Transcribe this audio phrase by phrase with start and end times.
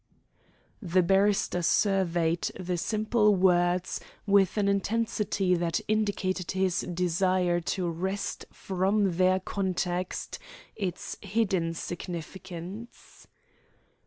[0.81, 8.45] The barrister surveyed the simple words with an intensity that indicated his desire to wrest
[8.51, 10.39] from their context
[10.75, 13.27] its hidden significance.